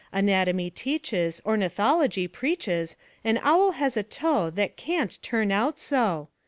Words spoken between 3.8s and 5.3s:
a toe That can't